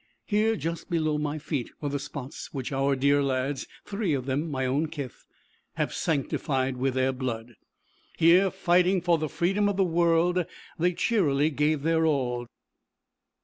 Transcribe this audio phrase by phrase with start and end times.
[0.25, 4.49] Here, just below my feet, were the spots which our dear lads, three of them
[4.49, 5.27] my own kith,
[5.75, 7.53] have sanctified with their blood.
[8.17, 10.43] Here, fighting for the freedom of the world,
[10.79, 12.47] they cheerily gave their all.